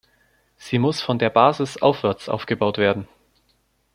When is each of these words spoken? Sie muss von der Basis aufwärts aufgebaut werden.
Sie 0.57 0.79
muss 0.79 0.99
von 0.99 1.19
der 1.19 1.29
Basis 1.29 1.77
aufwärts 1.79 2.27
aufgebaut 2.27 2.79
werden. 2.79 3.07